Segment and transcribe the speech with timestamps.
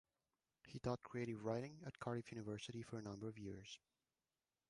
[0.65, 3.77] He taught creative writing at Cardiff University for a number of years.